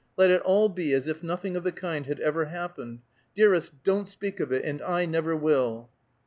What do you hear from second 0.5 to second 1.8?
be as if nothing of the